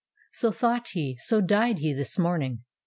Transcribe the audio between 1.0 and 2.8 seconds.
so died he this morning.